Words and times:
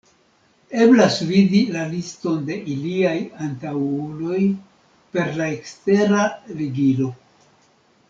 Eblas 0.85 1.17
vidi 1.31 1.59
la 1.75 1.83
liston 1.91 2.39
de 2.47 2.57
iliaj 2.77 3.15
antaŭuloj 3.49 4.41
per 5.15 5.33
la 5.41 5.53
ekstera 5.61 6.27
ligilo. 6.61 7.17